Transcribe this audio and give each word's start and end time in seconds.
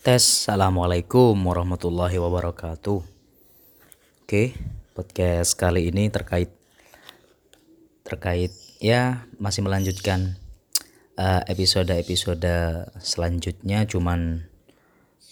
Tes, 0.00 0.48
Assalamualaikum 0.48 1.36
warahmatullahi 1.36 2.16
wabarakatuh. 2.16 3.04
Oke, 4.24 4.56
podcast 4.96 5.52
kali 5.60 5.92
ini 5.92 6.08
terkait 6.08 6.48
Terkait, 8.00 8.48
ya 8.80 9.28
masih 9.36 9.60
melanjutkan 9.60 10.40
eh, 11.20 11.44
episode-episode 11.52 12.48
selanjutnya. 12.96 13.84
Cuman 13.84 14.48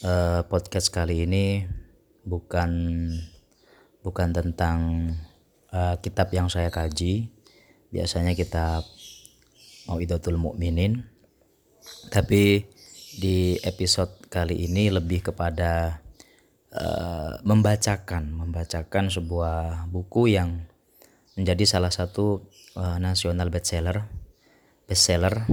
uh, 0.04 0.44
podcast 0.44 0.92
kali 0.92 1.24
ini 1.24 1.64
bukan 2.28 2.68
bukan 4.04 4.28
tentang 4.36 4.78
uh, 5.72 5.96
kitab 6.04 6.28
yang 6.36 6.52
saya 6.52 6.68
kaji. 6.68 7.32
Biasanya 7.88 8.36
kitab 8.36 8.84
Mau'idatul 9.88 10.36
Mukminin 10.36 11.08
Tapi 12.12 12.68
di 13.16 13.56
episode 13.64 14.17
kali 14.28 14.68
ini 14.68 14.92
lebih 14.92 15.32
kepada 15.32 16.04
uh, 16.72 17.40
membacakan 17.42 18.28
membacakan 18.32 19.08
sebuah 19.08 19.88
buku 19.88 20.36
yang 20.36 20.68
menjadi 21.34 21.64
salah 21.64 21.92
satu 21.92 22.44
uh, 22.76 23.00
nasional 23.00 23.48
bestseller 23.48 24.04
bestseller 24.84 25.48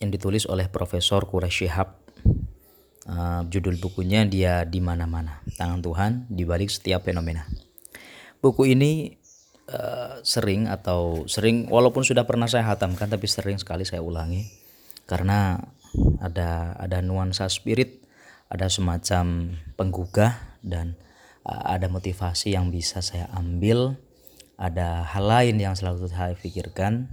yang 0.00 0.10
ditulis 0.12 0.44
oleh 0.48 0.68
Profesor 0.68 1.24
Quraish 1.24 1.64
Shihab 1.64 1.96
uh, 3.08 3.42
judul 3.48 3.76
bukunya 3.80 4.24
dia 4.28 4.64
di 4.64 4.80
mana-mana 4.80 5.40
tangan 5.56 5.80
Tuhan 5.80 6.12
di 6.28 6.44
balik 6.44 6.68
setiap 6.68 7.08
fenomena. 7.08 7.48
Buku 8.44 8.68
ini 8.68 9.16
uh, 9.72 10.20
sering 10.20 10.68
atau 10.68 11.24
sering 11.24 11.68
walaupun 11.72 12.04
sudah 12.04 12.28
pernah 12.28 12.48
saya 12.48 12.68
hatamkan 12.68 13.08
tapi 13.08 13.24
sering 13.24 13.56
sekali 13.56 13.88
saya 13.88 14.04
ulangi 14.04 14.44
karena 15.08 15.60
ada 16.20 16.74
ada 16.78 16.98
nuansa 17.00 17.46
spirit, 17.50 18.02
ada 18.50 18.70
semacam 18.70 19.54
penggugah 19.78 20.36
dan 20.60 20.98
uh, 21.46 21.64
ada 21.70 21.86
motivasi 21.90 22.54
yang 22.54 22.70
bisa 22.70 23.00
saya 23.00 23.30
ambil, 23.34 23.98
ada 24.58 25.06
hal 25.06 25.24
lain 25.26 25.56
yang 25.58 25.74
selalu 25.74 26.10
saya 26.10 26.34
pikirkan 26.36 27.10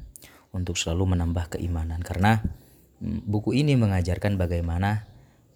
untuk 0.51 0.75
selalu 0.75 1.15
menambah 1.15 1.57
keimanan 1.57 2.03
karena 2.03 2.43
mm, 2.99 3.27
buku 3.27 3.55
ini 3.55 3.79
mengajarkan 3.79 4.35
bagaimana 4.35 5.07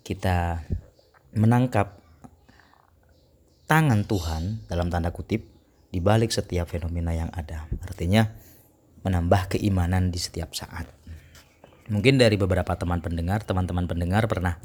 kita 0.06 0.64
menangkap 1.36 2.00
tangan 3.66 4.06
Tuhan 4.06 4.70
dalam 4.70 4.88
tanda 4.94 5.10
kutip 5.10 5.44
di 5.90 6.00
balik 6.04 6.30
setiap 6.30 6.70
fenomena 6.70 7.12
yang 7.12 7.32
ada. 7.34 7.66
Artinya 7.82 8.30
menambah 9.02 9.58
keimanan 9.58 10.10
di 10.10 10.20
setiap 10.22 10.54
saat 10.54 10.86
mungkin 11.90 12.18
dari 12.18 12.36
beberapa 12.38 12.74
teman 12.78 13.02
pendengar, 13.02 13.46
teman-teman 13.46 13.86
pendengar 13.86 14.26
pernah 14.26 14.58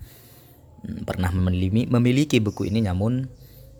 hmm, 0.85 1.05
pernah 1.05 1.31
memiliki, 1.33 1.89
memiliki 1.89 2.37
buku 2.41 2.69
ini. 2.73 2.85
Namun 2.85 3.29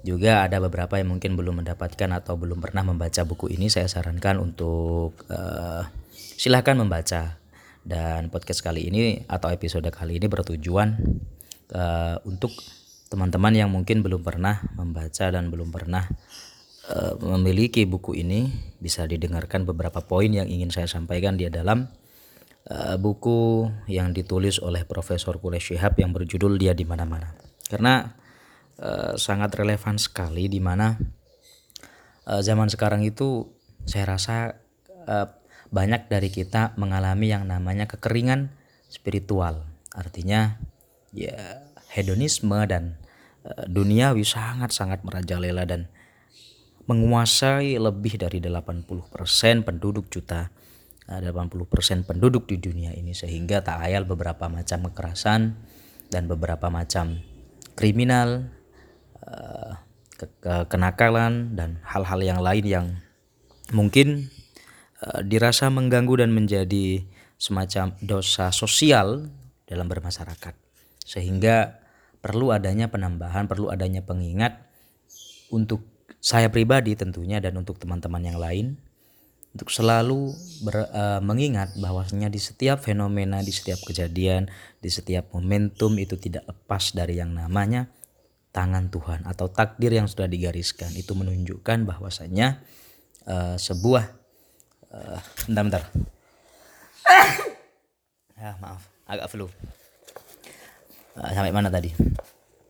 juga 0.01 0.45
ada 0.45 0.61
beberapa 0.61 0.97
yang 0.97 1.13
mungkin 1.13 1.37
belum 1.37 1.65
mendapatkan 1.65 2.11
atau 2.17 2.37
belum 2.37 2.61
pernah 2.61 2.85
membaca 2.85 3.21
buku 3.25 3.53
ini. 3.53 3.69
Saya 3.69 3.89
sarankan 3.89 4.41
untuk 4.41 5.17
uh, 5.29 5.85
silahkan 6.13 6.77
membaca. 6.77 7.37
Dan 7.81 8.29
podcast 8.29 8.61
kali 8.61 8.93
ini 8.93 9.25
atau 9.25 9.49
episode 9.49 9.89
kali 9.89 10.21
ini 10.21 10.29
bertujuan 10.29 11.01
uh, 11.73 12.21
untuk 12.29 12.53
teman-teman 13.09 13.57
yang 13.57 13.73
mungkin 13.73 14.05
belum 14.05 14.21
pernah 14.21 14.61
membaca 14.77 15.33
dan 15.33 15.49
belum 15.49 15.73
pernah 15.73 16.05
uh, 16.93 17.17
memiliki 17.25 17.89
buku 17.89 18.21
ini. 18.21 18.53
Bisa 18.77 19.09
didengarkan 19.09 19.65
beberapa 19.65 20.05
poin 20.05 20.29
yang 20.29 20.45
ingin 20.45 20.69
saya 20.69 20.93
sampaikan 20.93 21.41
di 21.41 21.49
dalam 21.49 21.89
uh, 22.71 22.97
buku 22.97 23.69
yang 23.91 24.15
ditulis 24.15 24.63
oleh 24.63 24.87
Profesor 24.87 25.37
Quraish 25.37 25.75
Shihab 25.75 25.99
yang 25.99 26.15
berjudul 26.15 26.57
Dia 26.57 26.73
di 26.73 26.87
mana-mana. 26.87 27.35
Karena 27.67 28.15
uh, 28.79 29.19
sangat 29.19 29.53
relevan 29.59 29.99
sekali 29.99 30.47
di 30.47 30.63
mana 30.63 30.95
uh, 32.31 32.41
zaman 32.41 32.71
sekarang 32.71 33.03
itu 33.03 33.51
saya 33.85 34.15
rasa 34.15 34.37
uh, 35.07 35.27
banyak 35.71 36.11
dari 36.11 36.31
kita 36.31 36.75
mengalami 36.79 37.31
yang 37.31 37.47
namanya 37.47 37.91
kekeringan 37.91 38.55
spiritual. 38.91 39.67
Artinya 39.95 40.59
ya 41.11 41.67
hedonisme 41.91 42.59
dan 42.71 42.99
uh, 43.47 43.67
duniawi 43.67 44.23
sangat-sangat 44.23 45.03
merajalela 45.03 45.67
dan 45.67 45.91
menguasai 46.91 47.79
lebih 47.79 48.19
dari 48.19 48.43
80% 48.43 49.15
penduduk 49.63 50.11
juta 50.11 50.51
80% 51.19 52.07
penduduk 52.07 52.47
di 52.47 52.63
dunia 52.63 52.95
ini 52.95 53.11
sehingga 53.11 53.67
tak 53.67 53.83
ayal 53.83 54.07
beberapa 54.07 54.47
macam 54.47 54.87
kekerasan 54.87 55.59
dan 56.07 56.23
beberapa 56.31 56.71
macam 56.71 57.19
kriminal 57.75 58.47
eh, 59.27 59.75
kenakalan 60.71 61.59
dan 61.59 61.83
hal-hal 61.83 62.21
yang 62.23 62.39
lain 62.39 62.65
yang 62.65 62.87
mungkin 63.75 64.31
eh, 65.03 65.21
dirasa 65.27 65.67
mengganggu 65.67 66.23
dan 66.23 66.31
menjadi 66.31 67.03
semacam 67.41 67.97
dosa 67.99 68.55
sosial 68.55 69.27
dalam 69.67 69.91
bermasyarakat. 69.91 70.55
Sehingga 71.03 71.81
perlu 72.21 72.53
adanya 72.53 72.93
penambahan 72.93 73.49
perlu 73.49 73.73
adanya 73.73 74.05
pengingat 74.05 74.61
untuk 75.49 75.83
saya 76.21 76.53
pribadi 76.53 76.93
tentunya 76.93 77.41
dan 77.41 77.57
untuk 77.57 77.81
teman-teman 77.81 78.21
yang 78.21 78.37
lain 78.37 78.77
untuk 79.51 79.67
selalu 79.67 80.31
ber, 80.63 80.87
uh, 80.95 81.19
mengingat 81.19 81.75
bahwasanya 81.75 82.31
di 82.31 82.39
setiap 82.39 82.87
fenomena, 82.87 83.43
di 83.43 83.51
setiap 83.51 83.83
kejadian, 83.83 84.47
di 84.79 84.87
setiap 84.87 85.35
momentum 85.35 85.99
itu 85.99 86.15
tidak 86.15 86.47
lepas 86.47 86.95
dari 86.95 87.19
yang 87.19 87.35
namanya 87.35 87.91
tangan 88.55 88.91
Tuhan 88.95 89.27
atau 89.27 89.51
takdir 89.51 89.91
yang 89.91 90.07
sudah 90.07 90.31
digariskan. 90.31 90.95
Itu 90.95 91.19
menunjukkan 91.19 91.83
bahwasanya 91.83 92.63
uh, 93.27 93.59
sebuah 93.59 94.05
uh, 94.95 95.19
bentar 95.51 95.63
bentar. 95.67 95.83
ya, 98.39 98.55
maaf, 98.63 98.87
agak 99.11 99.27
flu. 99.35 99.51
Uh, 101.19 101.31
sampai 101.35 101.51
mana 101.51 101.75
tadi? 101.75 101.91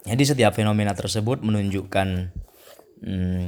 Jadi 0.09 0.23
setiap 0.25 0.57
fenomena 0.57 0.97
tersebut 0.97 1.45
menunjukkan 1.45 2.33
hmm, 3.05 3.47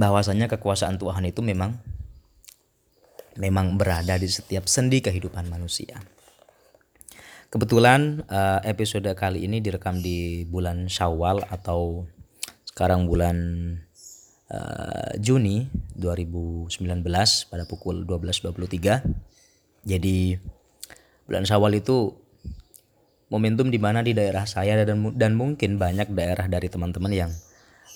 bahwasanya 0.00 0.48
kekuasaan 0.48 0.96
Tuhan 0.96 1.28
itu 1.28 1.44
memang 1.44 1.76
memang 3.38 3.78
berada 3.78 4.18
di 4.18 4.26
setiap 4.26 4.66
sendi 4.66 4.98
kehidupan 4.98 5.46
manusia. 5.46 6.02
Kebetulan 7.48 8.28
uh, 8.28 8.60
episode 8.60 9.08
kali 9.16 9.48
ini 9.48 9.64
direkam 9.64 10.04
di 10.04 10.44
bulan 10.44 10.84
Syawal 10.84 11.48
atau 11.48 12.04
sekarang 12.68 13.08
bulan 13.08 13.38
uh, 14.52 15.16
Juni 15.16 15.64
2019 15.96 16.68
pada 17.48 17.64
pukul 17.64 18.04
12.23. 18.04 19.88
Jadi 19.88 20.36
bulan 21.24 21.48
Syawal 21.48 21.80
itu 21.80 22.12
momentum 23.32 23.72
di 23.72 23.80
mana 23.80 24.04
di 24.04 24.12
daerah 24.12 24.44
saya 24.44 24.76
dan 24.84 25.16
dan 25.16 25.32
mungkin 25.32 25.80
banyak 25.80 26.12
daerah 26.12 26.52
dari 26.52 26.68
teman-teman 26.68 27.12
yang 27.16 27.32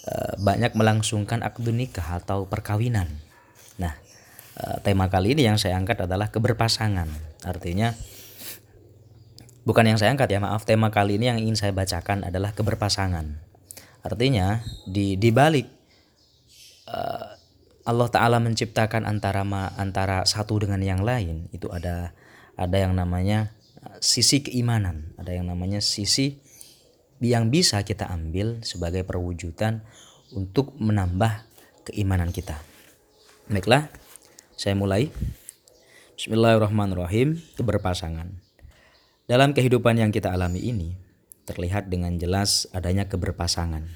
uh, 0.09 0.33
banyak 0.41 0.73
melangsungkan 0.73 1.45
akad 1.45 1.69
nikah 1.77 2.25
atau 2.25 2.49
perkawinan. 2.49 3.09
Nah, 3.77 3.93
Eh, 4.63 4.79
tema 4.87 5.11
kali 5.11 5.35
ini 5.35 5.43
yang 5.43 5.59
saya 5.59 5.75
angkat 5.75 6.07
adalah 6.07 6.31
keberpasangan. 6.31 7.11
Artinya 7.43 7.99
bukan 9.67 9.91
yang 9.91 9.99
saya 9.99 10.15
angkat 10.15 10.31
ya, 10.31 10.39
maaf. 10.39 10.63
Tema 10.63 10.95
kali 10.95 11.19
ini 11.19 11.27
yang 11.27 11.39
ingin 11.43 11.59
saya 11.59 11.75
bacakan 11.75 12.23
adalah 12.23 12.55
keberpasangan. 12.55 13.43
Artinya 14.07 14.63
di 14.87 15.19
di 15.19 15.35
balik 15.35 15.67
uh, 16.87 17.35
Allah 17.83 18.09
taala 18.15 18.39
menciptakan 18.39 19.03
antara 19.03 19.43
ma, 19.43 19.75
antara 19.75 20.23
satu 20.23 20.63
dengan 20.63 20.79
yang 20.79 21.03
lain, 21.03 21.51
itu 21.51 21.67
ada 21.67 22.15
ada 22.55 22.77
yang 22.79 22.95
namanya 22.95 23.51
eh, 23.83 23.99
sisi 23.99 24.47
keimanan, 24.47 25.11
ada 25.19 25.35
yang 25.35 25.51
namanya 25.51 25.83
sisi 25.83 26.39
yang 27.19 27.51
bisa 27.51 27.83
kita 27.83 28.07
ambil 28.11 28.63
sebagai 28.63 29.03
perwujudan 29.03 29.83
untuk 30.31 30.75
menambah 30.79 31.47
keimanan 31.87 32.31
kita. 32.31 32.59
Baiklah, 33.51 33.91
saya 34.63 34.79
mulai. 34.79 35.11
Bismillahirrahmanirrahim, 36.15 37.35
keberpasangan. 37.59 38.31
Dalam 39.27 39.59
kehidupan 39.59 39.99
yang 39.99 40.15
kita 40.15 40.31
alami 40.31 40.63
ini, 40.63 40.95
terlihat 41.51 41.91
dengan 41.91 42.15
jelas 42.15 42.71
adanya 42.71 43.11
keberpasangan. 43.11 43.91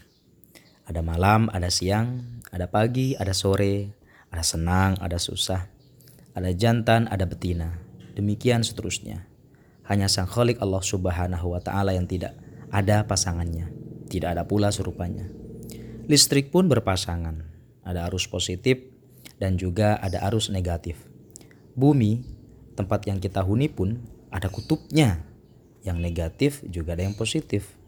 Ada 0.90 1.06
malam, 1.06 1.46
ada 1.54 1.70
siang, 1.70 2.42
ada 2.50 2.66
pagi, 2.66 3.14
ada 3.14 3.30
sore, 3.30 3.94
ada 4.34 4.42
senang, 4.42 4.98
ada 4.98 5.22
susah, 5.22 5.70
ada 6.34 6.50
jantan, 6.50 7.06
ada 7.14 7.30
betina. 7.30 7.78
Demikian 8.18 8.66
seterusnya. 8.66 9.22
Hanya 9.86 10.10
Sang 10.10 10.26
Khalik 10.26 10.58
Allah 10.58 10.82
Subhanahu 10.82 11.54
wa 11.54 11.62
taala 11.62 11.94
yang 11.94 12.10
tidak 12.10 12.34
ada 12.74 13.06
pasangannya, 13.06 13.70
tidak 14.10 14.34
ada 14.34 14.42
pula 14.42 14.74
serupanya. 14.74 15.30
Listrik 16.10 16.50
pun 16.50 16.66
berpasangan. 16.66 17.54
Ada 17.86 18.10
arus 18.10 18.26
positif 18.26 18.95
dan 19.36 19.60
juga 19.60 20.00
ada 20.00 20.24
arus 20.30 20.48
negatif. 20.48 21.00
Bumi, 21.76 22.24
tempat 22.76 23.04
yang 23.08 23.20
kita 23.20 23.44
huni 23.44 23.68
pun 23.68 24.00
ada 24.32 24.48
kutubnya 24.48 25.24
yang 25.86 26.02
negatif 26.02 26.66
juga 26.66 26.98
ada 26.98 27.06
yang 27.06 27.14
positif. 27.14 27.78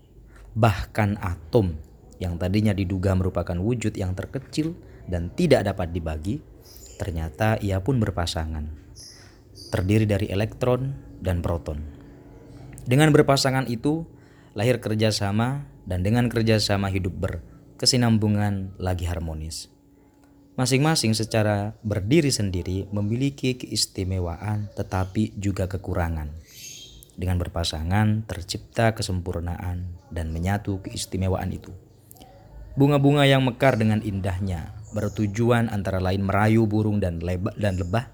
Bahkan 0.54 1.18
atom 1.18 1.76
yang 2.22 2.38
tadinya 2.38 2.74
diduga 2.74 3.14
merupakan 3.14 3.54
wujud 3.58 3.94
yang 3.94 4.14
terkecil 4.14 4.74
dan 5.08 5.32
tidak 5.34 5.66
dapat 5.66 5.90
dibagi, 5.90 6.38
ternyata 7.00 7.56
ia 7.58 7.82
pun 7.82 7.98
berpasangan. 7.98 8.68
Terdiri 9.68 10.06
dari 10.06 10.26
elektron 10.30 10.94
dan 11.20 11.42
proton. 11.42 11.82
Dengan 12.88 13.12
berpasangan 13.12 13.68
itu, 13.68 14.08
lahir 14.56 14.80
kerjasama 14.80 15.68
dan 15.84 16.00
dengan 16.00 16.32
kerjasama 16.32 16.88
hidup 16.88 17.12
berkesinambungan 17.20 18.80
lagi 18.80 19.04
harmonis. 19.04 19.77
Masing-masing 20.58 21.14
secara 21.14 21.78
berdiri 21.86 22.34
sendiri 22.34 22.90
memiliki 22.90 23.54
keistimewaan 23.54 24.66
tetapi 24.74 25.38
juga 25.38 25.70
kekurangan. 25.70 26.34
Dengan 27.14 27.38
berpasangan 27.38 28.26
tercipta 28.26 28.90
kesempurnaan 28.90 29.86
dan 30.10 30.34
menyatu 30.34 30.82
keistimewaan 30.82 31.54
itu. 31.54 31.70
Bunga-bunga 32.74 33.22
yang 33.22 33.46
mekar 33.46 33.78
dengan 33.78 34.02
indahnya 34.02 34.74
bertujuan 34.90 35.70
antara 35.70 36.02
lain 36.02 36.26
merayu 36.26 36.66
burung 36.66 36.98
dan 36.98 37.22
lebah 37.22 37.54
dan 37.54 37.78
lebah 37.78 38.10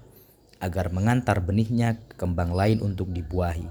agar 0.61 0.93
mengantar 0.93 1.41
benihnya 1.41 1.97
ke 1.97 2.13
kembang 2.13 2.53
lain 2.53 2.77
untuk 2.85 3.09
dibuahi. 3.09 3.65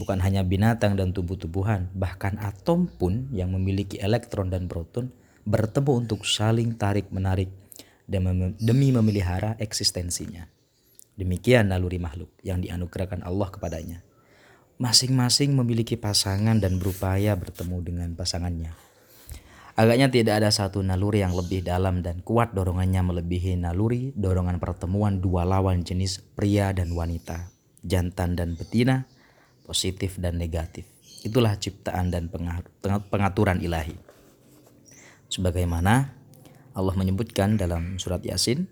Bukan 0.00 0.24
hanya 0.24 0.40
binatang 0.48 0.96
dan 0.96 1.12
tubuh-tubuhan, 1.12 1.92
bahkan 1.92 2.40
atom 2.40 2.88
pun 2.88 3.28
yang 3.36 3.52
memiliki 3.52 4.00
elektron 4.00 4.48
dan 4.48 4.64
proton 4.64 5.12
bertemu 5.44 5.92
untuk 6.08 6.24
saling 6.24 6.72
tarik-menarik 6.72 7.65
demi 8.06 8.88
memelihara 8.94 9.58
eksistensinya. 9.58 10.46
Demikian 11.16 11.72
naluri 11.72 11.98
makhluk 11.98 12.30
yang 12.46 12.62
dianugerahkan 12.62 13.24
Allah 13.26 13.48
kepadanya. 13.50 14.04
Masing-masing 14.76 15.56
memiliki 15.56 15.96
pasangan 15.96 16.60
dan 16.60 16.76
berupaya 16.76 17.32
bertemu 17.32 17.76
dengan 17.80 18.10
pasangannya. 18.12 18.76
Agaknya 19.76 20.08
tidak 20.08 20.40
ada 20.40 20.48
satu 20.48 20.80
naluri 20.80 21.20
yang 21.20 21.36
lebih 21.36 21.60
dalam 21.60 22.00
dan 22.00 22.24
kuat 22.24 22.56
dorongannya 22.56 23.04
melebihi 23.04 23.60
naluri 23.60 24.12
dorongan 24.16 24.56
pertemuan 24.56 25.20
dua 25.20 25.44
lawan 25.44 25.84
jenis 25.84 26.24
pria 26.32 26.72
dan 26.72 26.96
wanita, 26.96 27.52
jantan 27.84 28.36
dan 28.36 28.56
betina, 28.56 29.04
positif 29.68 30.16
dan 30.16 30.40
negatif. 30.40 30.88
Itulah 31.28 31.60
ciptaan 31.60 32.08
dan 32.08 32.32
pengaturan 33.12 33.60
ilahi. 33.60 33.96
Sebagaimana 35.28 36.15
Allah 36.76 36.92
menyebutkan 36.92 37.56
dalam 37.56 37.96
surat 37.96 38.20
Yasin, 38.20 38.68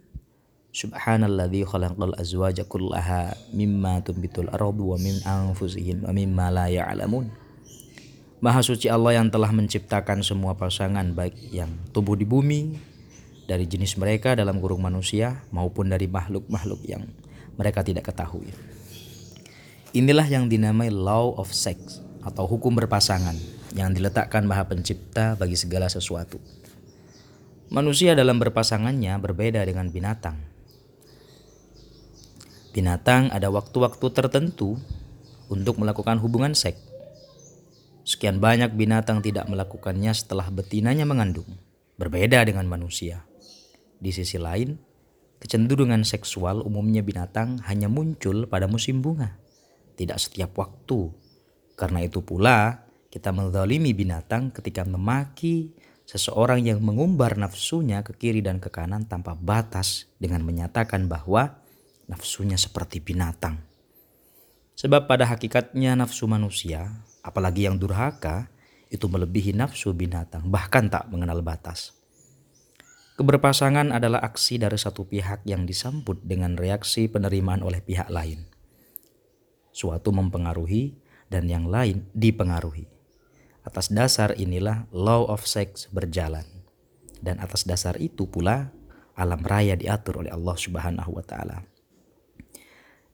Subhanalladzi 0.75 1.65
khalaqal 1.65 2.13
azwaja 2.21 2.69
kullaha 2.69 3.33
mimma 3.57 4.05
tumbitul 4.05 4.53
ardu 4.53 4.93
wa 4.93 4.99
min 5.01 5.17
anfusihim 5.25 6.05
wa 6.05 6.13
mimma 6.13 6.53
la 6.53 6.67
ya'lamun. 6.69 7.33
Maha 8.45 8.61
suci 8.61 8.93
Allah 8.93 9.17
yang 9.17 9.33
telah 9.33 9.49
menciptakan 9.55 10.21
semua 10.21 10.53
pasangan 10.53 11.17
baik 11.17 11.33
yang 11.49 11.73
tumbuh 11.97 12.13
di 12.13 12.29
bumi 12.29 12.77
dari 13.49 13.65
jenis 13.65 13.97
mereka 13.97 14.37
dalam 14.37 14.61
kurung 14.61 14.85
manusia 14.85 15.41
maupun 15.49 15.89
dari 15.89 16.05
makhluk-makhluk 16.05 16.85
yang 16.85 17.09
mereka 17.57 17.81
tidak 17.81 18.13
ketahui. 18.13 18.53
Inilah 19.95 20.29
yang 20.29 20.51
dinamai 20.51 20.93
law 20.93 21.39
of 21.41 21.55
sex 21.55 22.05
atau 22.21 22.45
hukum 22.45 22.75
berpasangan 22.77 23.39
yang 23.79 23.95
diletakkan 23.95 24.45
Maha 24.45 24.69
Pencipta 24.69 25.39
bagi 25.39 25.57
segala 25.57 25.87
sesuatu. 25.87 26.37
Manusia 27.75 28.15
dalam 28.15 28.39
berpasangannya 28.39 29.19
berbeda 29.19 29.67
dengan 29.67 29.91
binatang. 29.91 30.39
Binatang 32.71 33.35
ada 33.35 33.51
waktu-waktu 33.51 34.15
tertentu 34.15 34.79
untuk 35.51 35.83
melakukan 35.83 36.23
hubungan 36.23 36.55
seks. 36.55 36.79
Sekian 38.07 38.39
banyak 38.39 38.79
binatang 38.79 39.27
tidak 39.27 39.51
melakukannya 39.51 40.15
setelah 40.15 40.55
betinanya 40.55 41.03
mengandung, 41.03 41.51
berbeda 41.99 42.47
dengan 42.47 42.71
manusia. 42.71 43.27
Di 43.99 44.15
sisi 44.15 44.39
lain, 44.39 44.79
kecenderungan 45.43 46.07
seksual 46.07 46.63
umumnya 46.63 47.03
binatang 47.03 47.59
hanya 47.67 47.91
muncul 47.91 48.47
pada 48.47 48.71
musim 48.71 49.03
bunga, 49.03 49.35
tidak 49.99 50.23
setiap 50.23 50.55
waktu. 50.55 51.11
Karena 51.75 52.07
itu 52.07 52.23
pula, 52.23 52.87
kita 53.11 53.35
menzalimi 53.35 53.91
binatang 53.99 54.55
ketika 54.55 54.87
memaki 54.87 55.75
seseorang 56.05 56.65
yang 56.65 56.81
mengumbar 56.85 57.37
nafsunya 57.41 58.05
ke 58.05 58.13
kiri 58.17 58.45
dan 58.45 58.61
ke 58.61 58.69
kanan 58.69 59.09
tanpa 59.09 59.33
batas 59.37 60.09
dengan 60.21 60.45
menyatakan 60.45 61.09
bahwa 61.09 61.61
nafsunya 62.09 62.61
seperti 62.61 63.01
binatang. 63.01 63.61
Sebab 64.75 65.07
pada 65.07 65.25
hakikatnya 65.31 65.97
nafsu 65.97 66.27
manusia, 66.27 66.93
apalagi 67.25 67.65
yang 67.65 67.79
durhaka, 67.79 68.51
itu 68.93 69.07
melebihi 69.09 69.57
nafsu 69.57 69.95
binatang, 69.95 70.47
bahkan 70.51 70.91
tak 70.91 71.09
mengenal 71.09 71.41
batas. 71.41 71.95
Keberpasangan 73.15 73.95
adalah 73.95 74.27
aksi 74.27 74.59
dari 74.59 74.75
satu 74.75 75.07
pihak 75.07 75.47
yang 75.47 75.63
disambut 75.63 76.19
dengan 76.27 76.59
reaksi 76.59 77.07
penerimaan 77.07 77.63
oleh 77.63 77.79
pihak 77.79 78.11
lain. 78.11 78.43
Suatu 79.71 80.11
mempengaruhi 80.11 80.99
dan 81.31 81.47
yang 81.47 81.71
lain 81.71 82.11
dipengaruhi. 82.11 82.94
Atas 83.65 83.89
dasar 83.89 84.37
inilah 84.37 84.85
law 84.93 85.25
of 85.25 85.49
sex 85.49 85.89
berjalan. 85.89 86.45
Dan 87.25 87.41
atas 87.41 87.65
dasar 87.65 87.97
itu 87.97 88.29
pula 88.29 88.69
alam 89.17 89.41
raya 89.41 89.73
diatur 89.73 90.21
oleh 90.21 90.29
Allah 90.29 90.53
Subhanahu 90.53 91.17
wa 91.17 91.25
taala. 91.25 91.65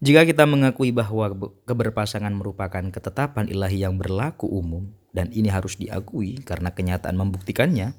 Jika 0.00 0.24
kita 0.24 0.48
mengakui 0.48 0.90
bahwa 0.96 1.30
keberpasangan 1.68 2.32
merupakan 2.32 2.82
ketetapan 2.88 3.46
ilahi 3.52 3.84
yang 3.84 4.00
berlaku 4.00 4.48
umum 4.48 4.88
dan 5.12 5.28
ini 5.30 5.52
harus 5.52 5.76
diakui 5.76 6.40
karena 6.40 6.72
kenyataan 6.72 7.20
membuktikannya, 7.20 7.92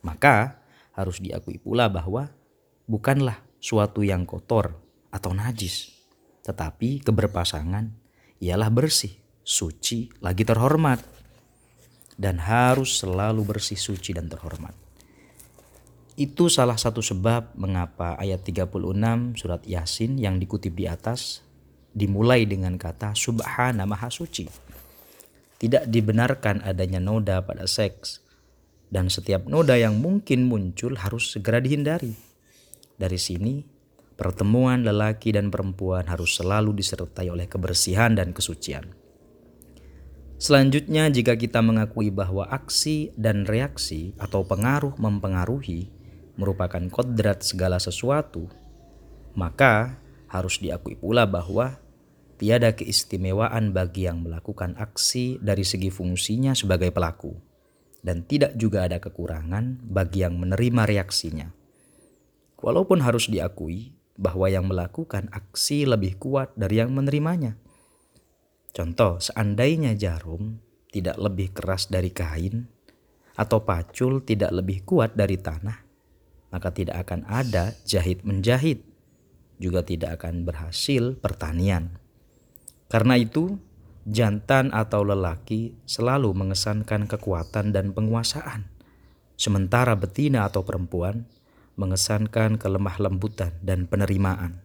maka 0.00 0.64
harus 0.96 1.20
diakui 1.20 1.60
pula 1.60 1.92
bahwa 1.92 2.32
bukanlah 2.88 3.36
suatu 3.60 4.00
yang 4.00 4.24
kotor 4.24 4.80
atau 5.12 5.36
najis, 5.36 5.92
tetapi 6.40 7.04
keberpasangan 7.04 7.92
ialah 8.40 8.72
bersih, 8.72 9.12
suci, 9.44 10.08
lagi 10.24 10.48
terhormat 10.48 11.04
dan 12.20 12.40
harus 12.40 13.00
selalu 13.00 13.44
bersih 13.56 13.78
suci 13.78 14.12
dan 14.12 14.28
terhormat. 14.28 14.74
Itu 16.12 16.52
salah 16.52 16.76
satu 16.76 17.00
sebab 17.00 17.56
mengapa 17.56 18.20
ayat 18.20 18.44
36 18.44 19.40
surat 19.40 19.64
Yasin 19.64 20.20
yang 20.20 20.36
dikutip 20.36 20.76
di 20.76 20.84
atas 20.84 21.40
dimulai 21.96 22.44
dengan 22.44 22.76
kata 22.76 23.16
subhana 23.16 23.88
maha 23.88 24.12
suci. 24.12 24.48
Tidak 25.56 25.88
dibenarkan 25.88 26.60
adanya 26.66 27.00
noda 27.00 27.40
pada 27.40 27.64
seks 27.64 28.20
dan 28.92 29.08
setiap 29.08 29.48
noda 29.48 29.72
yang 29.80 29.96
mungkin 29.96 30.44
muncul 30.44 31.00
harus 31.00 31.32
segera 31.32 31.64
dihindari. 31.64 32.12
Dari 33.00 33.16
sini 33.16 33.64
pertemuan 34.20 34.84
lelaki 34.84 35.32
dan 35.32 35.48
perempuan 35.48 36.12
harus 36.12 36.36
selalu 36.36 36.76
disertai 36.76 37.32
oleh 37.32 37.48
kebersihan 37.48 38.12
dan 38.12 38.36
kesucian. 38.36 39.01
Selanjutnya, 40.42 41.06
jika 41.06 41.38
kita 41.38 41.62
mengakui 41.62 42.10
bahwa 42.10 42.42
aksi 42.50 43.14
dan 43.14 43.46
reaksi 43.46 44.10
atau 44.18 44.42
pengaruh 44.42 44.98
mempengaruhi 44.98 45.86
merupakan 46.34 46.82
kodrat 46.90 47.46
segala 47.46 47.78
sesuatu, 47.78 48.50
maka 49.38 50.02
harus 50.26 50.58
diakui 50.58 50.98
pula 50.98 51.30
bahwa 51.30 51.78
tiada 52.42 52.74
keistimewaan 52.74 53.70
bagi 53.70 54.10
yang 54.10 54.26
melakukan 54.26 54.74
aksi 54.82 55.38
dari 55.38 55.62
segi 55.62 55.94
fungsinya 55.94 56.58
sebagai 56.58 56.90
pelaku, 56.90 57.38
dan 58.02 58.26
tidak 58.26 58.58
juga 58.58 58.90
ada 58.90 58.98
kekurangan 58.98 59.78
bagi 59.94 60.26
yang 60.26 60.42
menerima 60.42 60.90
reaksinya. 60.90 61.54
Walaupun 62.58 62.98
harus 62.98 63.30
diakui 63.30 63.94
bahwa 64.18 64.50
yang 64.50 64.66
melakukan 64.66 65.30
aksi 65.30 65.86
lebih 65.86 66.18
kuat 66.18 66.50
dari 66.58 66.82
yang 66.82 66.90
menerimanya 66.90 67.62
Contoh, 68.72 69.20
seandainya 69.20 69.92
jarum 69.92 70.56
tidak 70.88 71.20
lebih 71.20 71.52
keras 71.52 71.92
dari 71.92 72.08
kain 72.08 72.68
atau 73.36 73.64
pacul 73.64 74.24
tidak 74.24 74.52
lebih 74.52 74.84
kuat 74.88 75.12
dari 75.12 75.36
tanah, 75.36 75.76
maka 76.52 76.72
tidak 76.72 77.04
akan 77.04 77.28
ada 77.28 77.76
jahit 77.84 78.24
menjahit, 78.24 78.84
juga 79.60 79.84
tidak 79.84 80.20
akan 80.20 80.48
berhasil 80.48 81.16
pertanian. 81.20 82.00
Karena 82.88 83.16
itu, 83.20 83.60
jantan 84.08 84.72
atau 84.72 85.04
lelaki 85.04 85.76
selalu 85.84 86.32
mengesankan 86.32 87.08
kekuatan 87.08 87.72
dan 87.72 87.92
penguasaan, 87.92 88.68
sementara 89.36 89.96
betina 89.96 90.48
atau 90.48 90.64
perempuan 90.64 91.24
mengesankan 91.76 92.60
kelemah 92.60 93.00
lembutan 93.00 93.56
dan 93.64 93.88
penerimaan. 93.88 94.60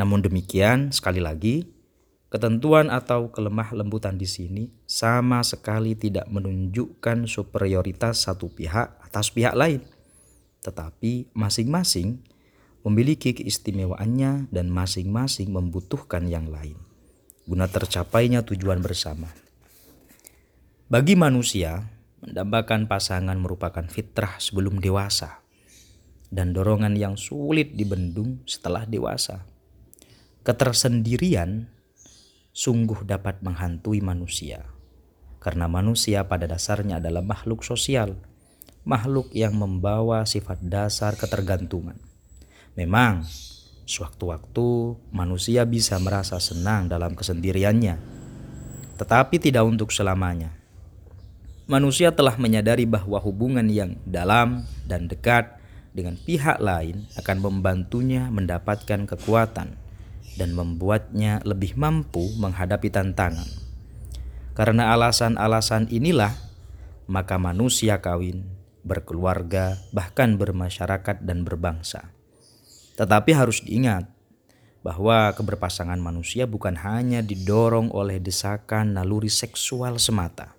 Namun 0.00 0.24
demikian, 0.24 0.92
sekali 0.92 1.20
lagi, 1.20 1.75
Ketentuan 2.26 2.90
atau 2.90 3.30
kelemah 3.30 3.70
lembutan 3.70 4.18
di 4.18 4.26
sini 4.26 4.66
sama 4.82 5.46
sekali 5.46 5.94
tidak 5.94 6.26
menunjukkan 6.26 7.30
superioritas 7.30 8.26
satu 8.26 8.50
pihak 8.50 8.98
atas 8.98 9.30
pihak 9.30 9.54
lain, 9.54 9.86
tetapi 10.66 11.30
masing-masing 11.30 12.18
memiliki 12.82 13.30
keistimewaannya 13.30 14.50
dan 14.50 14.66
masing-masing 14.70 15.54
membutuhkan 15.54 16.26
yang 16.26 16.50
lain. 16.50 16.78
guna 17.46 17.70
tercapainya 17.70 18.42
tujuan 18.42 18.82
bersama. 18.82 19.30
Bagi 20.90 21.14
manusia, 21.14 21.94
mendambakan 22.26 22.90
pasangan 22.90 23.38
merupakan 23.38 23.86
fitrah 23.86 24.34
sebelum 24.42 24.82
dewasa 24.82 25.46
dan 26.34 26.50
dorongan 26.50 26.98
yang 26.98 27.14
sulit 27.14 27.78
dibendung 27.78 28.42
setelah 28.50 28.82
dewasa. 28.82 29.46
Ketersendirian 30.42 31.70
sungguh 32.56 33.04
dapat 33.04 33.44
menghantui 33.44 34.00
manusia, 34.00 34.64
karena 35.44 35.68
manusia 35.68 36.24
pada 36.24 36.48
dasarnya 36.48 37.04
adalah 37.04 37.20
makhluk 37.20 37.60
sosial, 37.60 38.16
makhluk 38.88 39.28
yang 39.36 39.52
membawa 39.60 40.24
sifat 40.24 40.64
dasar 40.64 41.20
ketergantungan. 41.20 42.00
Memang, 42.72 43.28
sewaktu-waktu 43.84 44.96
manusia 45.12 45.68
bisa 45.68 46.00
merasa 46.00 46.40
senang 46.40 46.88
dalam 46.88 47.12
kesendiriannya, 47.12 48.00
tetapi 48.96 49.36
tidak 49.36 49.68
untuk 49.68 49.92
selamanya. 49.92 50.56
Manusia 51.68 52.16
telah 52.16 52.40
menyadari 52.40 52.88
bahwa 52.88 53.20
hubungan 53.20 53.68
yang 53.68 54.00
dalam 54.08 54.64
dan 54.88 55.12
dekat 55.12 55.60
dengan 55.92 56.16
pihak 56.16 56.56
lain 56.64 57.04
akan 57.20 57.36
membantunya 57.36 58.32
mendapatkan 58.32 59.04
kekuatan 59.04 59.85
dan 60.36 60.52
membuatnya 60.52 61.40
lebih 61.42 61.74
mampu 61.74 62.32
menghadapi 62.36 62.92
tantangan. 62.92 63.48
Karena 64.56 64.92
alasan-alasan 64.96 65.92
inilah, 65.92 66.32
maka 67.08 67.36
manusia 67.36 68.00
kawin, 68.00 68.48
berkeluarga, 68.86 69.76
bahkan 69.92 70.40
bermasyarakat 70.40 71.20
dan 71.24 71.44
berbangsa. 71.44 72.12
Tetapi 72.96 73.30
harus 73.36 73.60
diingat 73.60 74.08
bahwa 74.80 75.34
keberpasangan 75.34 75.98
manusia 75.98 76.46
bukan 76.46 76.78
hanya 76.78 77.18
didorong 77.20 77.90
oleh 77.90 78.22
desakan 78.22 78.94
naluri 78.94 79.28
seksual 79.28 79.98
semata, 79.98 80.54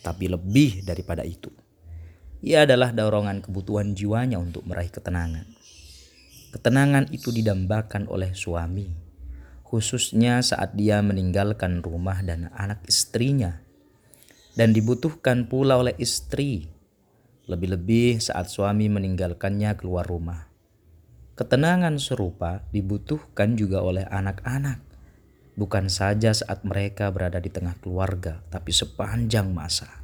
tapi 0.00 0.30
lebih 0.30 0.86
daripada 0.86 1.26
itu. 1.26 1.50
Ia 2.38 2.62
adalah 2.62 2.94
dorongan 2.94 3.42
kebutuhan 3.42 3.98
jiwanya 3.98 4.38
untuk 4.38 4.62
meraih 4.62 4.94
ketenangan. 4.94 5.57
Ketenangan 6.48 7.12
itu 7.12 7.28
didambakan 7.28 8.08
oleh 8.08 8.32
suami, 8.32 8.88
khususnya 9.68 10.40
saat 10.40 10.72
dia 10.72 11.04
meninggalkan 11.04 11.84
rumah 11.84 12.24
dan 12.24 12.48
anak 12.56 12.80
istrinya, 12.88 13.60
dan 14.56 14.72
dibutuhkan 14.72 15.44
pula 15.44 15.76
oleh 15.76 15.92
istri, 16.00 16.72
lebih-lebih 17.44 18.24
saat 18.24 18.48
suami 18.48 18.88
meninggalkannya 18.88 19.76
keluar 19.76 20.08
rumah. 20.08 20.48
Ketenangan 21.36 22.00
serupa 22.00 22.64
dibutuhkan 22.72 23.52
juga 23.52 23.84
oleh 23.84 24.08
anak-anak, 24.08 24.80
bukan 25.52 25.92
saja 25.92 26.32
saat 26.32 26.64
mereka 26.64 27.12
berada 27.12 27.44
di 27.44 27.52
tengah 27.52 27.76
keluarga, 27.84 28.40
tapi 28.48 28.72
sepanjang 28.72 29.52
masa. 29.52 30.00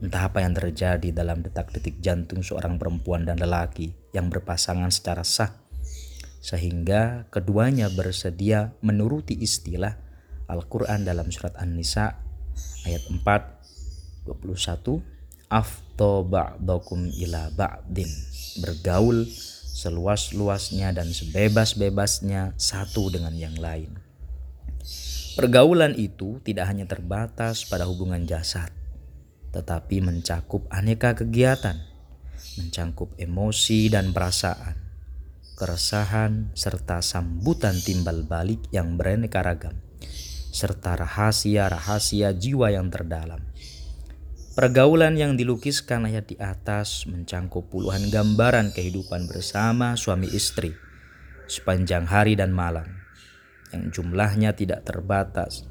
Entah 0.00 0.32
apa 0.32 0.40
yang 0.40 0.56
terjadi 0.56 1.12
dalam 1.12 1.44
detak-detik 1.44 2.00
jantung 2.00 2.40
seorang 2.40 2.80
perempuan 2.80 3.28
dan 3.28 3.36
lelaki 3.36 3.99
yang 4.10 4.30
berpasangan 4.30 4.90
secara 4.90 5.22
sah, 5.22 5.54
sehingga 6.40 7.28
keduanya 7.28 7.92
bersedia 7.92 8.74
menuruti 8.80 9.36
istilah 9.36 9.98
Al-Quran 10.50 11.06
dalam 11.06 11.30
surat 11.30 11.54
An-Nisa 11.60 12.18
ayat 12.86 13.04
4, 13.06 14.26
21, 14.26 14.98
Afto 15.50 16.22
ba'dokum 16.22 17.10
ila 17.26 17.50
ba'din, 17.54 18.10
bergaul 18.62 19.26
seluas-luasnya 19.80 20.94
dan 20.94 21.10
sebebas-bebasnya 21.10 22.54
satu 22.54 23.10
dengan 23.10 23.34
yang 23.34 23.58
lain. 23.58 23.98
Pergaulan 25.34 25.94
itu 25.94 26.42
tidak 26.42 26.70
hanya 26.70 26.86
terbatas 26.86 27.66
pada 27.66 27.86
hubungan 27.86 28.26
jasad, 28.26 28.70
tetapi 29.54 30.02
mencakup 30.02 30.66
aneka 30.70 31.14
kegiatan, 31.14 31.89
mencangkup 32.58 33.14
emosi 33.20 33.92
dan 33.92 34.10
perasaan, 34.10 34.74
keresahan, 35.54 36.50
serta 36.56 37.04
sambutan 37.04 37.76
timbal 37.78 38.24
balik 38.24 38.64
yang 38.74 38.96
beraneka 38.96 39.44
ragam, 39.44 39.76
serta 40.50 40.98
rahasia-rahasia 40.98 42.34
jiwa 42.34 42.72
yang 42.74 42.88
terdalam. 42.88 43.44
Pergaulan 44.56 45.14
yang 45.14 45.38
dilukiskan 45.38 46.10
ayat 46.10 46.26
di 46.26 46.36
atas 46.40 47.06
mencangkup 47.06 47.70
puluhan 47.70 48.10
gambaran 48.10 48.74
kehidupan 48.74 49.30
bersama 49.30 49.94
suami 49.94 50.26
istri 50.26 50.74
sepanjang 51.46 52.06
hari 52.06 52.34
dan 52.34 52.50
malam, 52.50 52.86
yang 53.70 53.90
jumlahnya 53.94 54.54
tidak 54.54 54.82
terbatas 54.86 55.66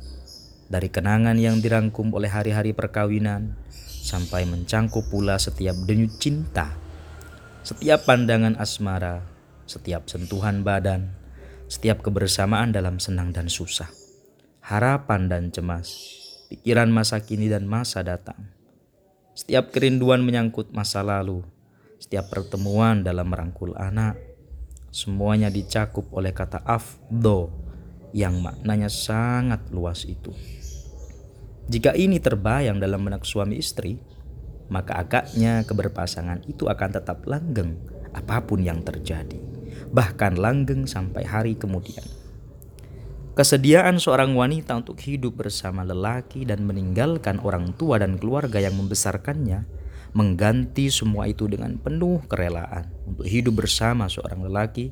dari 0.70 0.88
kenangan 0.88 1.36
yang 1.36 1.60
dirangkum 1.60 2.14
oleh 2.14 2.30
hari-hari 2.30 2.72
perkawinan 2.78 3.58
sampai 4.00 4.48
mencangkup 4.48 5.12
pula 5.12 5.36
setiap 5.36 5.76
denyut 5.84 6.16
cinta, 6.18 6.72
setiap 7.62 8.08
pandangan 8.08 8.56
asmara, 8.56 9.22
setiap 9.68 10.08
sentuhan 10.08 10.64
badan, 10.64 11.14
setiap 11.70 12.02
kebersamaan 12.02 12.74
dalam 12.74 12.98
senang 12.98 13.36
dan 13.36 13.52
susah, 13.52 13.92
harapan 14.64 15.30
dan 15.30 15.44
cemas, 15.54 15.94
pikiran 16.50 16.90
masa 16.90 17.22
kini 17.22 17.52
dan 17.52 17.70
masa 17.70 18.02
datang. 18.02 18.50
Setiap 19.38 19.70
kerinduan 19.70 20.26
menyangkut 20.26 20.74
masa 20.74 21.06
lalu, 21.06 21.46
setiap 22.02 22.32
pertemuan 22.34 23.06
dalam 23.06 23.30
merangkul 23.30 23.78
anak, 23.78 24.18
semuanya 24.90 25.54
dicakup 25.54 26.10
oleh 26.16 26.34
kata 26.34 26.64
afdo 26.66 27.54
yang 28.16 28.42
maknanya 28.42 28.90
sangat 28.90 29.70
luas 29.70 30.04
itu. 30.10 30.34
Jika 31.70 31.94
ini 31.94 32.18
terbayang 32.18 32.82
dalam 32.82 33.06
benak 33.06 33.30
suami 33.30 33.62
istri, 33.62 34.02
maka 34.74 35.06
agaknya 35.06 35.62
keberpasangan 35.70 36.42
itu 36.50 36.66
akan 36.66 36.90
tetap 36.98 37.22
langgeng 37.30 37.78
apa 38.10 38.42
pun 38.42 38.66
yang 38.66 38.82
terjadi, 38.82 39.38
bahkan 39.94 40.34
langgeng 40.34 40.90
sampai 40.90 41.30
hari 41.30 41.54
kemudian. 41.54 42.02
Kesediaan 43.38 44.02
seorang 44.02 44.34
wanita 44.34 44.82
untuk 44.82 44.98
hidup 44.98 45.46
bersama 45.46 45.86
lelaki 45.86 46.42
dan 46.42 46.66
meninggalkan 46.66 47.38
orang 47.38 47.78
tua 47.78 48.02
dan 48.02 48.18
keluarga 48.18 48.58
yang 48.58 48.74
membesarkannya 48.74 49.70
mengganti 50.18 50.90
semua 50.90 51.30
itu 51.30 51.46
dengan 51.46 51.78
penuh 51.78 52.26
kerelaan 52.26 52.90
untuk 53.06 53.30
hidup 53.30 53.62
bersama 53.62 54.10
seorang 54.10 54.42
lelaki 54.42 54.90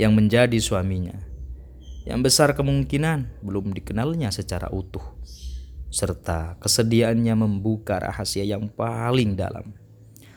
yang 0.00 0.16
menjadi 0.16 0.56
suaminya. 0.56 1.20
Yang 2.08 2.32
besar 2.32 2.56
kemungkinan 2.56 3.44
belum 3.44 3.76
dikenalnya 3.76 4.32
secara 4.32 4.72
utuh 4.72 5.04
serta 5.90 6.58
kesediaannya 6.58 7.34
membuka 7.36 8.02
rahasia 8.02 8.42
yang 8.42 8.66
paling 8.70 9.38
dalam. 9.38 9.74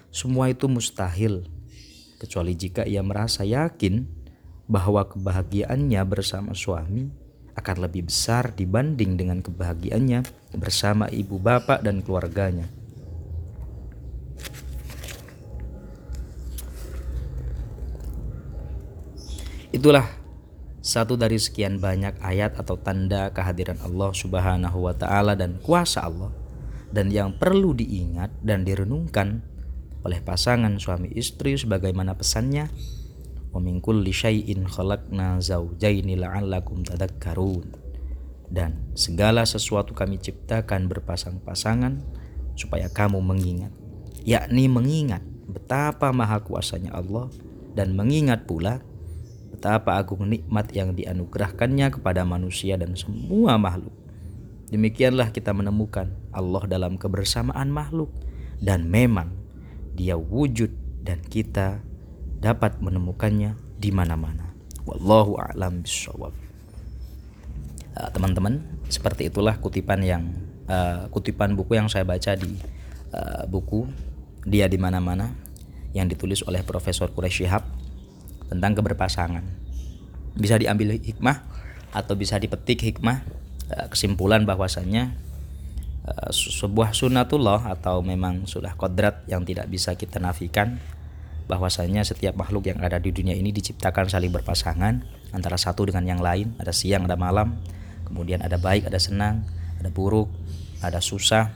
Semua 0.09 0.49
itu 0.49 0.65
mustahil, 0.65 1.45
kecuali 2.17 2.57
jika 2.57 2.85
ia 2.85 3.05
merasa 3.05 3.45
yakin 3.45 4.05
bahwa 4.69 5.05
kebahagiaannya 5.05 6.01
bersama 6.05 6.53
suami 6.53 7.09
akan 7.57 7.77
lebih 7.89 8.07
besar 8.07 8.53
dibanding 8.53 9.19
dengan 9.19 9.41
kebahagiaannya 9.41 10.23
bersama 10.55 11.09
ibu 11.11 11.41
bapak 11.41 11.81
dan 11.83 11.99
keluarganya. 12.05 12.69
Itulah 19.69 20.18
satu 20.89 21.13
dari 21.13 21.37
sekian 21.37 21.77
banyak 21.77 22.17
ayat 22.25 22.57
atau 22.57 22.73
tanda 22.81 23.29
kehadiran 23.29 23.77
Allah 23.85 24.09
Subhanahu 24.09 24.89
wa 24.89 24.93
taala 24.97 25.37
dan 25.37 25.61
kuasa 25.61 26.01
Allah 26.01 26.33
dan 26.89 27.13
yang 27.13 27.37
perlu 27.37 27.77
diingat 27.77 28.33
dan 28.41 28.65
direnungkan 28.65 29.45
oleh 30.01 30.17
pasangan 30.25 30.81
suami 30.81 31.13
istri 31.13 31.53
sebagaimana 31.53 32.17
pesannya 32.17 32.73
wa 33.53 33.61
min 33.61 33.77
syai'in 34.09 34.65
khalaqna 34.65 35.37
zawjaini 35.37 36.17
la'allakum 36.17 36.81
dan 38.49 38.89
segala 38.97 39.45
sesuatu 39.45 39.93
kami 39.93 40.17
ciptakan 40.17 40.89
berpasang-pasangan 40.89 42.01
supaya 42.57 42.89
kamu 42.89 43.21
mengingat 43.21 43.69
yakni 44.25 44.65
mengingat 44.65 45.21
betapa 45.45 46.09
maha 46.09 46.41
kuasanya 46.41 46.97
Allah 46.97 47.29
dan 47.77 47.93
mengingat 47.93 48.49
pula 48.49 48.81
betapa 49.59 49.99
agung 49.99 50.23
nikmat 50.23 50.71
yang 50.71 50.95
dianugerahkannya 50.95 51.91
kepada 51.91 52.23
manusia 52.23 52.79
dan 52.79 52.95
semua 52.95 53.59
makhluk. 53.59 53.91
Demikianlah 54.71 55.35
kita 55.35 55.51
menemukan 55.51 56.15
Allah 56.31 56.63
dalam 56.63 56.95
kebersamaan 56.95 57.67
makhluk 57.67 58.07
dan 58.63 58.87
memang 58.87 59.35
dia 59.99 60.15
wujud 60.15 60.71
dan 61.03 61.19
kita 61.19 61.83
dapat 62.39 62.79
menemukannya 62.79 63.59
di 63.75 63.91
mana-mana. 63.91 64.55
Wallahu 64.87 65.35
a'lam 65.35 65.83
bishawab. 65.83 66.31
Uh, 67.99 68.09
teman-teman, 68.15 68.63
seperti 68.87 69.27
itulah 69.27 69.59
kutipan 69.59 69.99
yang 69.99 70.23
uh, 70.71 71.11
kutipan 71.11 71.51
buku 71.59 71.75
yang 71.75 71.91
saya 71.91 72.07
baca 72.07 72.31
di 72.39 72.55
uh, 73.11 73.43
buku 73.43 73.83
Dia 74.47 74.71
di 74.71 74.79
mana-mana 74.79 75.35
yang 75.91 76.07
ditulis 76.07 76.47
oleh 76.47 76.63
Profesor 76.63 77.11
Quraish 77.11 77.43
Shihab 77.43 77.78
tentang 78.49 78.75
keberpasangan. 78.75 79.45
Bisa 80.35 80.57
diambil 80.57 80.97
hikmah 80.97 81.45
atau 81.93 82.13
bisa 82.17 82.37
dipetik 82.37 82.81
hikmah 82.81 83.21
uh, 83.73 83.87
kesimpulan 83.89 84.45
bahwasannya 84.45 85.13
uh, 86.05 86.29
sebuah 86.33 86.93
sunatullah 86.93 87.69
atau 87.69 88.01
memang 88.01 88.45
sudah 88.49 88.73
kodrat 88.77 89.25
yang 89.29 89.45
tidak 89.45 89.69
bisa 89.69 89.93
kita 89.93 90.21
nafikan 90.21 90.81
bahwasanya 91.49 92.05
setiap 92.05 92.37
makhluk 92.37 92.69
yang 92.69 92.77
ada 92.77 93.01
di 93.01 93.09
dunia 93.09 93.33
ini 93.33 93.49
diciptakan 93.49 94.05
saling 94.05 94.29
berpasangan 94.29 95.01
antara 95.33 95.57
satu 95.57 95.89
dengan 95.89 96.05
yang 96.05 96.21
lain 96.21 96.53
ada 96.61 96.69
siang 96.69 97.09
ada 97.09 97.17
malam 97.17 97.57
kemudian 98.05 98.45
ada 98.45 98.61
baik 98.61 98.85
ada 98.85 99.01
senang 99.01 99.41
ada 99.81 99.89
buruk 99.89 100.29
ada 100.85 101.01
susah 101.01 101.49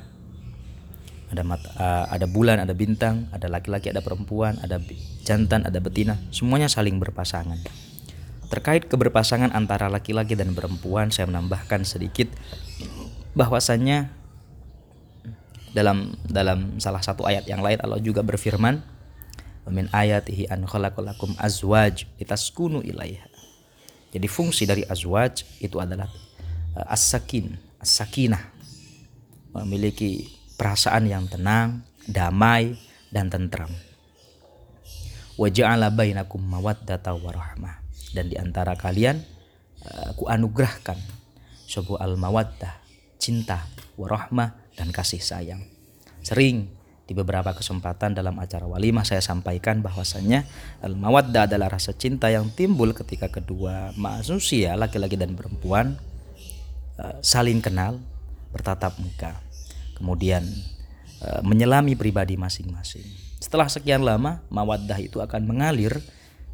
ada 1.33 1.41
mata, 1.41 1.73
uh, 1.75 2.05
ada 2.13 2.29
bulan, 2.29 2.61
ada 2.61 2.77
bintang, 2.77 3.25
ada 3.33 3.49
laki-laki, 3.49 3.89
ada 3.89 4.05
perempuan, 4.05 4.61
ada 4.61 4.77
jantan, 5.25 5.65
ada 5.65 5.81
betina, 5.81 6.21
semuanya 6.29 6.69
saling 6.69 7.01
berpasangan. 7.01 7.57
Terkait 8.53 8.85
keberpasangan 8.85 9.49
antara 9.49 9.89
laki-laki 9.89 10.37
dan 10.37 10.53
perempuan, 10.53 11.09
saya 11.09 11.25
menambahkan 11.25 11.89
sedikit 11.89 12.29
bahwasannya 13.33 14.13
dalam 15.73 16.13
dalam 16.29 16.77
salah 16.77 17.01
satu 17.01 17.25
ayat 17.25 17.49
yang 17.49 17.65
lain 17.65 17.81
Allah 17.81 17.97
juga 17.97 18.21
berfirman, 18.21 18.85
"Min 19.73 19.89
ayatihi 19.89 20.53
an 20.53 20.69
khalaqalakum 20.69 21.33
azwaj 21.41 22.05
litaskunu 22.21 22.85
ilaiha." 22.85 23.25
Jadi 24.13 24.29
fungsi 24.29 24.69
dari 24.69 24.85
azwaj 24.85 25.41
itu 25.57 25.81
adalah 25.81 26.05
uh, 26.77 26.93
as-sakin, 26.93 27.57
as-sakinah. 27.81 28.53
Memiliki 29.57 30.29
perasaan 30.55 31.09
yang 31.09 31.25
tenang, 31.27 31.83
damai, 32.05 32.77
dan 33.13 33.29
tentram. 33.29 33.69
Wa 35.37 35.49
ja'ala 35.49 35.93
bainakum 35.93 36.41
mawaddata 36.41 37.13
warahmah. 37.13 37.81
Dan 38.13 38.29
di 38.29 38.37
antara 38.37 38.77
kalian 38.77 39.17
eh, 39.85 40.05
aku 40.13 40.29
anugerahkan 40.29 40.97
sebuah 41.65 42.05
al-mawaddah, 42.05 42.73
cinta, 43.17 43.65
warahmah, 43.97 44.53
dan 44.77 44.93
kasih 44.93 45.21
sayang. 45.21 45.65
Sering 46.21 46.69
di 47.03 47.11
beberapa 47.17 47.51
kesempatan 47.51 48.15
dalam 48.15 48.37
acara 48.39 48.63
walimah 48.63 49.03
saya 49.03 49.19
sampaikan 49.19 49.83
bahwasanya 49.83 50.45
al-mawaddah 50.85 51.49
adalah 51.51 51.73
rasa 51.73 51.91
cinta 51.97 52.31
yang 52.31 52.53
timbul 52.53 52.95
ketika 52.95 53.27
kedua 53.27 53.91
manusia 53.99 54.77
laki-laki 54.77 55.17
dan 55.17 55.33
perempuan 55.33 55.97
eh, 57.01 57.17
saling 57.25 57.59
kenal, 57.59 57.97
bertatap 58.53 59.01
muka 59.01 59.52
kemudian 60.03 60.43
e, 61.23 61.39
menyelami 61.47 61.95
pribadi 61.95 62.35
masing-masing. 62.35 63.07
Setelah 63.39 63.71
sekian 63.71 64.03
lama, 64.03 64.43
mawaddah 64.51 64.99
itu 64.99 65.23
akan 65.23 65.47
mengalir 65.47 66.03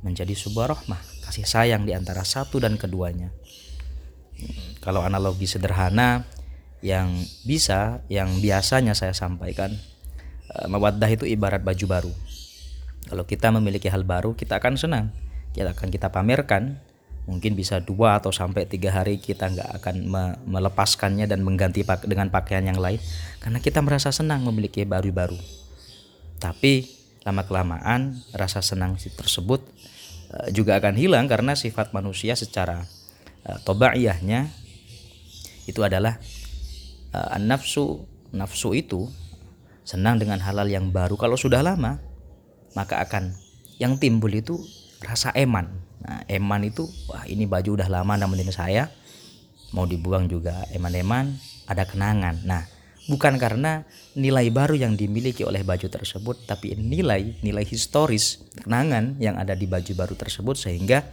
menjadi 0.06 0.38
sebuah 0.38 0.78
rahmah, 0.78 1.02
kasih 1.26 1.50
sayang 1.50 1.90
di 1.90 1.98
antara 1.98 2.22
satu 2.22 2.62
dan 2.62 2.78
keduanya. 2.78 3.34
Kalau 4.86 5.02
analogi 5.02 5.50
sederhana 5.50 6.30
yang 6.86 7.10
bisa, 7.42 8.06
yang 8.06 8.38
biasanya 8.38 8.94
saya 8.94 9.18
sampaikan, 9.18 9.74
e, 10.54 10.56
mawaddah 10.70 11.10
itu 11.10 11.26
ibarat 11.26 11.66
baju 11.66 11.86
baru. 11.90 12.14
Kalau 13.10 13.26
kita 13.26 13.50
memiliki 13.50 13.90
hal 13.90 14.06
baru, 14.06 14.38
kita 14.38 14.62
akan 14.62 14.78
senang. 14.78 15.10
Kita 15.58 15.74
akan 15.74 15.90
kita 15.90 16.14
pamerkan 16.14 16.78
mungkin 17.30 17.54
bisa 17.54 17.78
dua 17.78 18.18
atau 18.18 18.34
sampai 18.34 18.66
tiga 18.66 18.90
hari 18.90 19.22
kita 19.22 19.54
nggak 19.54 19.70
akan 19.78 19.96
me 20.10 20.24
melepaskannya 20.50 21.30
dan 21.30 21.46
mengganti 21.46 21.86
pak 21.86 22.10
dengan 22.10 22.34
pakaian 22.34 22.66
yang 22.66 22.82
lain. 22.82 22.98
Karena 23.38 23.62
kita 23.62 23.86
merasa 23.86 24.10
senang 24.10 24.42
memiliki 24.42 24.82
baru-baru 24.82 25.38
tapi 26.40 26.88
lama 27.28 27.44
kelamaan 27.44 28.16
rasa 28.32 28.64
senang 28.64 28.96
tersebut 28.96 29.60
uh, 30.32 30.48
juga 30.56 30.80
akan 30.80 30.96
hilang 30.96 31.28
karena 31.28 31.54
sifat 31.54 31.92
manusia 31.92 32.34
secara 32.34 32.88
uh, 33.46 33.60
tobaiyahnya 33.68 34.48
itu 35.68 35.84
adalah 35.84 36.18
uh, 37.12 37.38
nafsu 37.38 38.08
nafsu 38.32 38.72
itu 38.74 39.12
senang 39.84 40.18
dengan 40.18 40.40
halal 40.40 40.66
yang 40.72 40.90
baru. 40.96 41.20
Kalau 41.20 41.36
sudah 41.36 41.60
lama 41.60 42.00
maka 42.74 43.04
akan 43.04 43.36
yang 43.78 44.00
timbul 44.00 44.32
itu 44.32 44.64
rasa 45.04 45.36
eman 45.36 45.68
Nah, 46.10 46.26
eman 46.26 46.66
itu 46.66 46.90
wah 47.06 47.22
ini 47.30 47.46
baju 47.46 47.78
udah 47.78 47.86
lama 47.86 48.18
nemenin 48.18 48.50
saya. 48.50 48.90
Mau 49.78 49.86
dibuang 49.86 50.26
juga 50.26 50.66
eman-eman, 50.74 51.38
ada 51.70 51.86
kenangan. 51.86 52.42
Nah, 52.42 52.66
bukan 53.06 53.38
karena 53.38 53.86
nilai 54.18 54.50
baru 54.50 54.74
yang 54.74 54.98
dimiliki 54.98 55.46
oleh 55.46 55.62
baju 55.62 55.86
tersebut, 55.86 56.50
tapi 56.50 56.74
nilai 56.74 57.38
nilai 57.46 57.62
historis 57.62 58.42
kenangan 58.66 59.22
yang 59.22 59.38
ada 59.38 59.54
di 59.54 59.70
baju 59.70 59.94
baru 59.94 60.18
tersebut 60.18 60.58
sehingga 60.58 61.06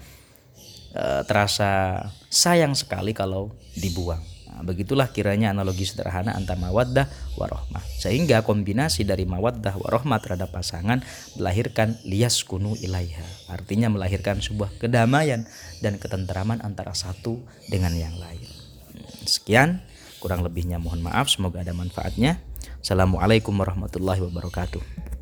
e, 0.96 1.04
terasa 1.28 2.00
sayang 2.32 2.72
sekali 2.72 3.12
kalau 3.12 3.52
dibuang. 3.76 4.36
Nah, 4.57 4.64
begitulah 4.64 5.12
kiranya 5.12 5.53
analogi 5.53 5.85
sederhana 5.85 6.33
antara 6.33 6.57
mawaddah 6.57 7.05
warohmah. 7.37 7.85
Sehingga 8.01 8.40
kombinasi 8.40 9.05
dari 9.05 9.29
mawaddah 9.29 9.77
warohmah 9.77 10.16
terhadap 10.25 10.49
pasangan 10.49 11.05
melahirkan 11.37 12.01
lias 12.09 12.40
kunu 12.40 12.73
ilaiha. 12.81 13.53
Artinya 13.53 13.92
melahirkan 13.92 14.40
sebuah 14.40 14.81
kedamaian 14.81 15.45
dan 15.85 16.01
ketenteraman 16.01 16.64
antara 16.64 16.97
satu 16.97 17.45
dengan 17.69 17.92
yang 17.92 18.16
lain. 18.16 18.49
Sekian, 19.29 19.85
kurang 20.25 20.40
lebihnya 20.40 20.81
mohon 20.81 21.05
maaf. 21.05 21.29
Semoga 21.29 21.61
ada 21.61 21.77
manfaatnya. 21.77 22.40
Assalamualaikum 22.81 23.53
warahmatullahi 23.53 24.25
wabarakatuh. 24.25 25.15